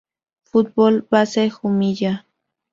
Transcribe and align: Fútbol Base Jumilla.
Fútbol 0.49 1.05
Base 1.11 1.47
Jumilla. 1.51 2.25